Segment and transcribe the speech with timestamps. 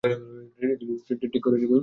[0.03, 1.79] ঠিক ধরেছ, কুইন।